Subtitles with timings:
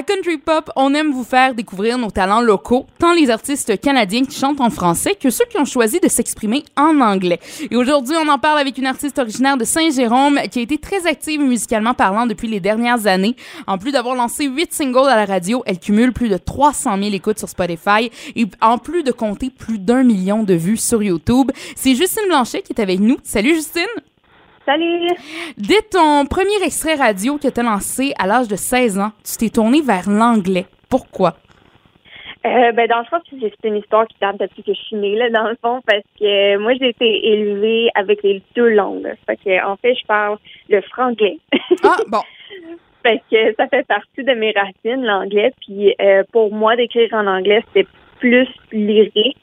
[0.00, 4.24] À Country Pop, on aime vous faire découvrir nos talents locaux, tant les artistes canadiens
[4.24, 7.38] qui chantent en français que ceux qui ont choisi de s'exprimer en anglais.
[7.70, 11.06] Et aujourd'hui, on en parle avec une artiste originaire de Saint-Jérôme qui a été très
[11.06, 13.36] active musicalement parlant depuis les dernières années.
[13.66, 17.12] En plus d'avoir lancé huit singles à la radio, elle cumule plus de 300 000
[17.12, 21.50] écoutes sur Spotify et en plus de compter plus d'un million de vues sur YouTube.
[21.76, 23.18] C'est Justine Blanchet qui est avec nous.
[23.22, 23.84] Salut Justine!
[24.70, 25.08] Salut!
[25.58, 29.36] Dès ton premier extrait radio que tu as lancé à l'âge de 16 ans, tu
[29.36, 30.66] t'es tourné vers l'anglais.
[30.88, 31.34] Pourquoi?
[32.46, 35.16] Euh, ben, dans le fond, c'est une histoire qui date depuis que je suis née,
[35.16, 39.12] là, dans le fond, parce que moi, j'ai été élevée avec les deux langues.
[39.26, 40.38] Fait que, en fait, je parle
[40.68, 41.38] le franglais.
[41.82, 42.22] Ah, bon.
[43.02, 45.52] fait que ça fait partie de mes racines, l'anglais.
[45.66, 47.88] Puis, euh, pour moi, d'écrire en anglais, c'était
[48.20, 49.36] plus lyrique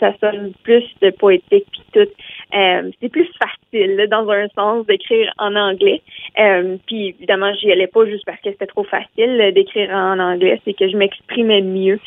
[0.00, 2.10] ça sonne plus de poétique puis tout.
[2.54, 6.02] Euh, c'est plus facile dans un sens d'écrire en anglais.
[6.38, 10.60] Euh, puis évidemment, j'y allais pas juste parce que c'était trop facile d'écrire en anglais,
[10.64, 11.98] c'est que je m'exprimais mieux.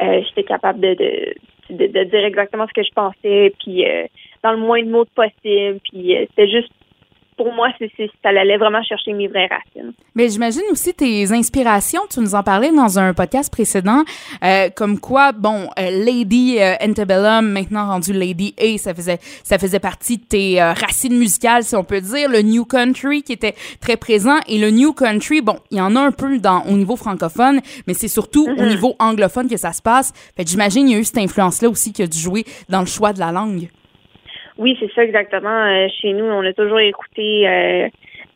[0.00, 0.94] Euh, j'étais capable de,
[1.70, 3.84] de, de, dire exactement ce que je pensais, puis
[4.44, 5.80] dans le moins de mots possible.
[5.90, 6.72] Puis c'était juste
[7.38, 7.90] pour moi, c'est,
[8.22, 9.92] ça allait vraiment chercher mes vraies racines.
[10.14, 12.02] Mais j'imagine aussi tes inspirations.
[12.10, 14.02] Tu nous en parlais dans un podcast précédent,
[14.44, 19.58] euh, comme quoi, bon, euh, Lady euh, Antebellum, maintenant rendu Lady A, ça faisait, ça
[19.58, 22.28] faisait partie de tes racines musicales, si on peut dire.
[22.28, 24.38] Le New Country qui était très présent.
[24.48, 27.60] Et le New Country, bon, il y en a un peu dans, au niveau francophone,
[27.86, 28.68] mais c'est surtout au mm-hmm.
[28.68, 30.12] niveau anglophone que ça se passe.
[30.36, 32.86] Fait j'imagine il y a eu cette influence-là aussi qui a dû jouer dans le
[32.86, 33.68] choix de la langue.
[34.58, 35.48] Oui, c'est ça exactement.
[35.48, 37.88] Euh, chez nous, on a toujours écouté euh,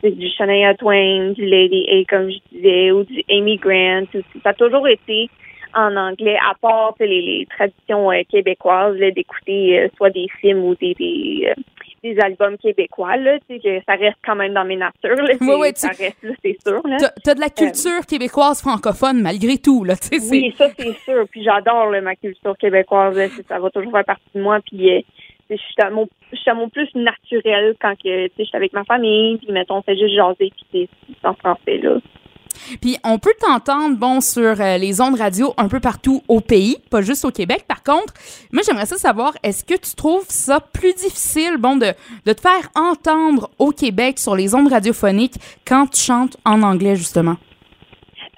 [0.03, 4.05] du Shania Twain, du Lady A, comme je disais, ou du Amy Grant.
[4.41, 5.29] Ça a toujours été
[5.75, 12.19] en anglais, à part les, traditions euh, québécoises d'écouter soit des films ou des, des,
[12.21, 13.17] albums québécois.
[13.17, 15.15] Là, que ça reste quand même dans mes natures.
[15.15, 16.81] Là, oui, ça reste, c'est sûr.
[16.83, 19.83] Tu as de la culture québécoise francophone, malgré tout.
[19.83, 19.95] Là,
[20.31, 21.25] oui, ça, c'est sûr.
[21.31, 23.19] Puis j'adore ma culture québécoise.
[23.49, 24.59] ça va toujours faire partie de moi.
[24.65, 25.03] Puis
[25.57, 29.77] je suis à mon, plus naturel quand que, je suis avec ma famille, puis mettons,
[29.77, 31.97] on fait juste jaser, puis c'est en français, là.
[32.81, 36.77] Puis on peut t'entendre, bon, sur euh, les ondes radio un peu partout au pays,
[36.89, 37.65] pas juste au Québec.
[37.67, 38.13] Par contre,
[38.51, 41.87] moi, j'aimerais ça savoir, est-ce que tu trouves ça plus difficile, bon, de,
[42.25, 45.35] de te faire entendre au Québec sur les ondes radiophoniques
[45.67, 47.37] quand tu chantes en anglais, justement?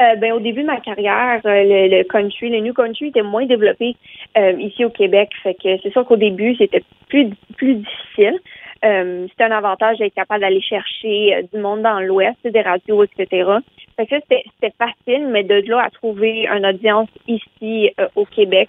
[0.02, 3.46] Euh, ben, au début de ma carrière, euh, le, country, le new country était moins
[3.46, 3.96] développé
[4.38, 5.30] euh, ici au Québec.
[5.42, 8.40] Fait que c'est sûr qu'au début, c'était plus plus difficile.
[8.82, 13.50] c'était un avantage d'être capable d'aller chercher du monde dans l'Ouest, des radios, etc.
[13.96, 18.68] Fait que c'était facile, mais de là à trouver une audience ici au Québec,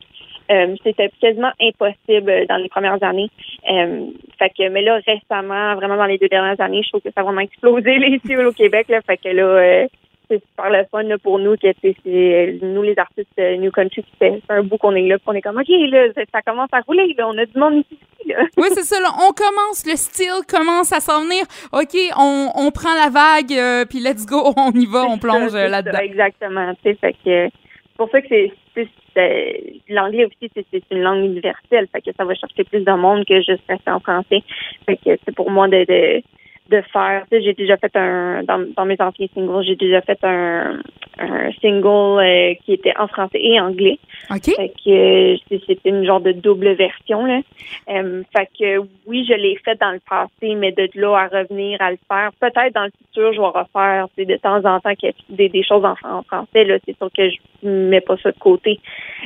[0.84, 3.28] c'était quasiment impossible dans les premières années.
[3.66, 7.22] fait que, mais là, récemment, vraiment dans les deux dernières années, je trouve que ça
[7.22, 8.86] a vraiment explosé les au Québec.
[8.88, 9.86] Là, fait que là,
[10.28, 14.40] c'est super le fun pour nous que c'est nous les artistes euh, New Country c'est
[14.48, 17.28] un bout qu'on est là on est comme ok là ça commence à rouler là
[17.28, 18.44] on a du monde ici là.
[18.56, 21.44] oui c'est ça là, on commence le style commence à s'en venir.
[21.72, 25.54] Ok on, on prend la vague euh, puis let's go on y va on plonge
[25.54, 25.98] euh, là-dedans.
[25.98, 31.24] exactement tu sais fait que c'est pour ça que c'est l'anglais aussi c'est une langue
[31.24, 34.42] universelle fait que ça va chercher plus de monde que juste rester en français.
[34.84, 36.22] Fait que c'est pour moi de, de
[36.70, 37.24] de faire.
[37.30, 40.80] Tu sais, j'ai déjà fait un dans, dans mes anciens singles, j'ai déjà fait un,
[41.18, 43.98] un single euh, qui était en français et anglais.
[44.30, 44.44] OK.
[44.44, 47.40] Fait que c'était une genre de double version là.
[47.88, 51.80] Euh, fait que oui, je l'ai fait dans le passé, mais de là à revenir
[51.80, 54.92] à le faire, peut-être dans le futur, je vais refaire de temps en temps
[55.30, 56.78] des, des choses en, français là.
[56.84, 58.78] C'est sûr que je mets pas ça de côté,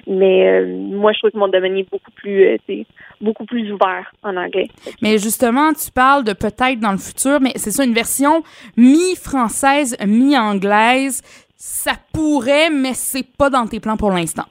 [0.07, 2.59] mais euh, moi je trouve que mon domaine est beaucoup plus,
[3.21, 4.69] beaucoup plus ouvert en anglais.
[5.03, 8.43] Mais justement, tu parles de peut-être dans le futur, mais c'est ça une version
[8.77, 11.23] mi-française, mi-anglaise.
[11.63, 14.47] Ça pourrait, mais c'est pas dans tes plans pour l'instant.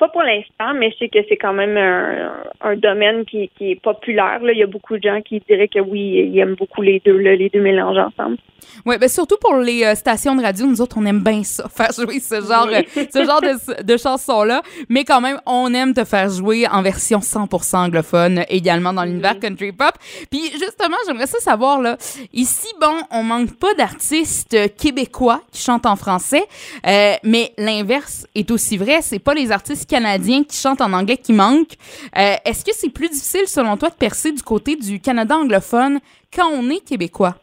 [0.00, 4.40] Pas pour l'instant, mais je sais que c'est quand même un, domaine qui, est populaire.
[4.42, 4.52] Là.
[4.52, 7.16] Il y a beaucoup de gens qui diraient que oui, ils aiment beaucoup les deux,
[7.16, 8.38] les deux mélanges ensemble.
[8.86, 11.68] Oui, ben surtout pour les euh, stations de radio, nous autres, on aime bien ça,
[11.74, 14.62] faire jouer ce genre, euh, ce genre de, de chansons-là.
[14.88, 19.38] Mais quand même, on aime te faire jouer en version 100% anglophone, également dans l'univers
[19.38, 19.92] country pop.
[20.30, 21.96] Puis justement, j'aimerais ça savoir, là,
[22.32, 26.44] ici, bon, on manque pas d'artistes québécois qui chantent en français,
[26.86, 29.00] euh, mais l'inverse est aussi vrai.
[29.02, 31.74] C'est pas les artistes canadiens qui chantent en anglais qui manquent.
[32.14, 35.98] Est-ce que c'est plus difficile, selon toi, de percer du côté du Canada anglophone
[36.32, 37.34] quand on est québécois?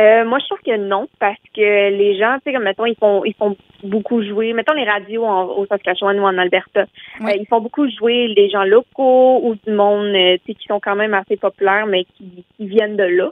[0.00, 2.96] Euh, moi, je trouve que non, parce que les gens, tu sais, comme mettons, ils
[2.96, 7.46] font, ils font beaucoup jouer, mettons les radios au Saskatchewan ou en Alberta, euh, ils
[7.46, 10.96] font beaucoup jouer les gens locaux ou du monde, euh, tu sais, qui sont quand
[10.96, 13.30] même assez populaires, mais qui, qui viennent de là.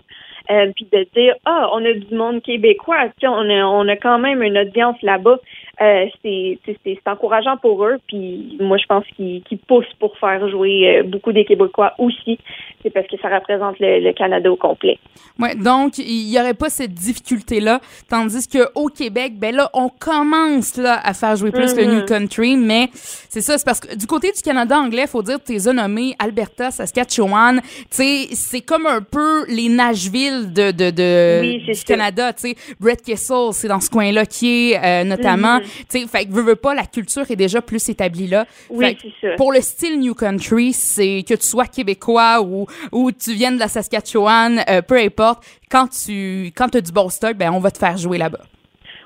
[0.74, 3.96] puis de dire, ah, on a du monde québécois, tu sais, on a, on a
[3.96, 5.38] quand même une audience là-bas?
[5.82, 7.96] Euh, c'est encourageant pour eux.
[8.06, 12.38] Puis moi, je pense qu'ils poussent pour faire jouer euh, beaucoup des Québécois aussi.
[12.82, 14.98] C'est parce que ça représente le, Canada au complet.
[15.38, 17.80] Ouais, donc il n'y aurait pas cette difficulté-là.
[18.08, 22.04] Tandis qu'au Québec, ben là, on commence là, à faire jouer plus le New mm-hmm.
[22.04, 25.52] Country, mais c'est ça, c'est parce que du côté du Canada anglais, faut dire, tu
[25.52, 27.60] les nommés Alberta, Saskatchewan.
[27.62, 32.32] Tu sais, c'est comme un peu les Nashville de, de, de du Canada.
[32.32, 35.58] Tu sais, Brett Kessel, c'est dans ce coin-là qui est euh, notamment.
[35.58, 35.69] Mm-hmm.
[35.88, 38.46] Tu sais, fait que veux, veux pas, la culture est déjà plus établie là.
[38.70, 39.36] Oui, c'est ça.
[39.36, 43.60] Pour le style New Country, c'est que tu sois québécois ou, ou tu viennes de
[43.60, 47.70] la Saskatchewan, euh, peu importe, quand tu quand as du bon stock, ben on va
[47.70, 48.40] te faire jouer là-bas.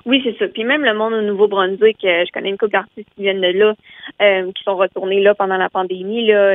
[0.05, 0.47] Oui, c'est ça.
[0.47, 3.47] Puis même le monde au Nouveau-Brunswick, euh, je connais une couple d'artistes qui viennent de
[3.47, 3.73] là,
[4.21, 6.27] euh, qui sont retournés là pendant la pandémie.
[6.27, 6.53] Là,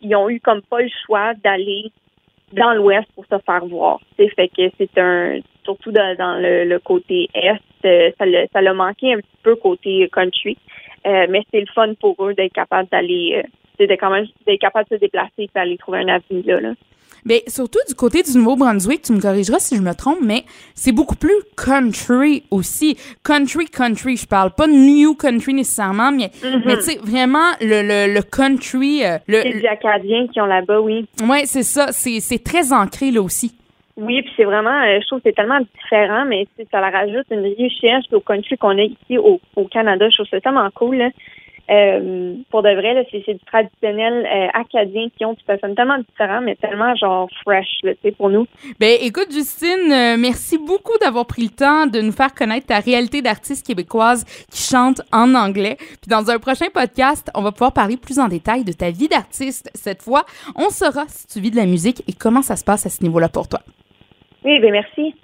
[0.00, 1.92] ils ont eu comme pas le choix d'aller
[2.52, 4.00] dans l'Ouest pour se faire voir.
[4.16, 7.60] Fait que c'est un surtout dans, le, côté Est,
[8.18, 10.56] ça l'a ça l'a manqué un petit peu côté country.
[11.04, 13.42] mais c'est le fun pour eux d'être capable d'aller
[13.78, 16.60] d'être quand même d'être capable de se déplacer et d'aller trouver un avenir là.
[16.60, 16.74] là.
[17.24, 20.92] Mais surtout du côté du Nouveau-Brunswick, tu me corrigeras si je me trompe, mais c'est
[20.92, 22.96] beaucoup plus country aussi.
[23.22, 24.16] Country, country.
[24.16, 26.62] Je parle pas de new country nécessairement, mais, mm-hmm.
[26.64, 29.04] mais tu sais, vraiment, le, le, le country.
[29.04, 31.06] Euh, le, c'est des Acadiens qui ont là-bas, oui.
[31.22, 31.92] Oui, c'est ça.
[31.92, 33.54] C'est, c'est très ancré là aussi.
[34.00, 37.26] Oui, puis c'est vraiment, euh, je trouve que c'est tellement différent, mais ça la rajoute
[37.30, 39.38] une richesse au country qu'on a ici au,
[39.70, 40.08] Canada.
[40.08, 41.10] Je trouve ça tellement cool.
[41.70, 46.40] Euh, pour de vrai, c'est du traditionnel euh, acadien qui ont, ça sonne tellement différent,
[46.40, 48.46] mais tellement genre fresh, tu sais, pour nous.
[48.80, 53.20] Ben, écoute, Justine, merci beaucoup d'avoir pris le temps de nous faire connaître ta réalité
[53.20, 55.76] d'artiste québécoise qui chante en anglais.
[55.78, 59.08] Puis dans un prochain podcast, on va pouvoir parler plus en détail de ta vie
[59.08, 59.70] d'artiste.
[59.74, 60.24] Cette fois,
[60.56, 63.02] on saura si tu vis de la musique et comment ça se passe à ce
[63.04, 63.60] niveau-là pour toi.
[64.44, 65.20] Oui, ben merci.